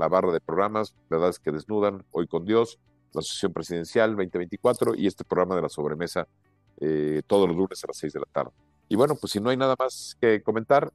barra 0.07 0.31
de 0.31 0.39
programas, 0.39 0.95
Verdades 1.09 1.37
que 1.37 1.51
Desnudan, 1.51 2.05
Hoy 2.11 2.27
con 2.27 2.45
Dios, 2.45 2.79
la 3.13 3.19
Asociación 3.19 3.51
Presidencial 3.51 4.11
2024 4.11 4.95
y 4.95 5.07
este 5.07 5.25
programa 5.25 5.57
de 5.57 5.63
la 5.63 5.69
sobremesa 5.69 6.27
todos 7.27 7.47
los 7.47 7.57
lunes 7.57 7.83
a 7.83 7.87
las 7.87 7.97
6 7.97 8.13
de 8.13 8.19
la 8.19 8.25
tarde. 8.31 8.51
Y 8.87 8.95
bueno, 8.95 9.15
pues 9.15 9.33
si 9.33 9.39
no 9.39 9.49
hay 9.49 9.57
nada 9.57 9.75
más 9.77 10.17
que 10.19 10.41
comentar, 10.41 10.91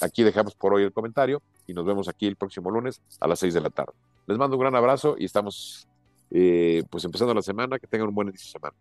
aquí 0.00 0.22
dejamos 0.22 0.54
por 0.54 0.74
hoy 0.74 0.82
el 0.82 0.92
comentario 0.92 1.40
y 1.66 1.72
nos 1.72 1.84
vemos 1.84 2.08
aquí 2.08 2.26
el 2.26 2.36
próximo 2.36 2.70
lunes 2.70 3.00
a 3.20 3.26
las 3.26 3.38
6 3.38 3.54
de 3.54 3.60
la 3.60 3.70
tarde. 3.70 3.92
Les 4.26 4.36
mando 4.36 4.56
un 4.56 4.60
gran 4.60 4.74
abrazo 4.74 5.16
y 5.18 5.24
estamos 5.24 5.88
pues 6.28 7.04
empezando 7.04 7.34
la 7.34 7.42
semana, 7.42 7.78
que 7.78 7.86
tengan 7.86 8.08
un 8.08 8.14
buen 8.14 8.28
inicio 8.28 8.48
de 8.48 8.52
semana. 8.52 8.76